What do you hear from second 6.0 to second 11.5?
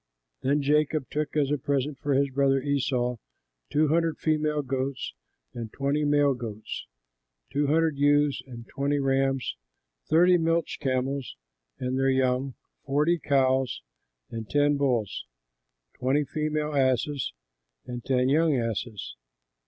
male goats, two hundred ewes and twenty rams, thirty milch camels